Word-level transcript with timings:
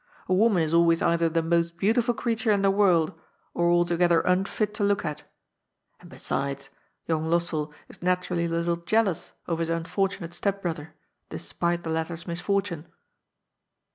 A 0.27 0.33
woman 0.33 0.63
is 0.63 0.73
always 0.73 1.03
either 1.03 1.29
*• 1.29 1.33
the 1.33 1.43
most 1.43 1.77
beautiful 1.77 2.15
creature 2.15 2.49
in 2.49 2.63
the 2.63 2.71
world' 2.71 3.13
or 3.53 3.69
'altogether 3.69 4.21
unfit 4.21 4.73
to 4.73 4.83
look 4.83 5.05
at' 5.05 5.25
And 5.99 6.09
besides, 6.09 6.71
young 7.05 7.27
Lossell 7.27 7.71
is 7.87 8.01
naturally 8.01 8.45
a 8.45 8.49
little 8.49 8.77
jealous 8.77 9.33
of 9.45 9.59
his 9.59 9.69
unfortunate 9.69 10.33
step 10.33 10.63
brother, 10.63 10.95
despite 11.29 11.83
the 11.83 11.91
latter's 11.91 12.25
misfortune." 12.25 12.87